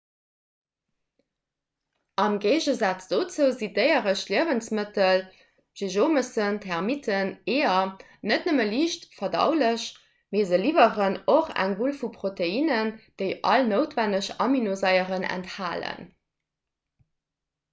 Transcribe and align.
am 2.21 2.37
géigesaz 2.45 3.03
dozou 3.11 3.49
sinn 3.57 3.73
déieresch 3.75 4.23
liewensmëttel 4.29 5.21
seejomessen 5.81 6.57
termitten 6.63 7.29
eeër 7.57 7.93
net 8.33 8.49
nëmme 8.51 8.65
liicht 8.71 9.05
verdaulech 9.19 9.85
mee 10.37 10.49
se 10.53 10.61
liwweren 10.63 11.19
och 11.37 11.53
eng 11.65 11.77
wull 11.83 11.95
vu 12.01 12.11
proteinnen 12.17 12.91
déi 13.23 13.29
all 13.51 13.73
noutwenneg 13.75 14.31
aminosaieren 14.49 15.31
enthalen 15.39 16.03